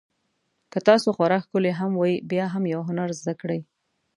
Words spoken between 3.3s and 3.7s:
کړئ.